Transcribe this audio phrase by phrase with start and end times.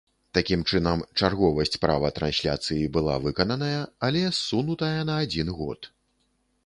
[0.35, 5.93] Такім чынам, чарговасць права трансляцыі была выкананая, але ссунутая на адзін год.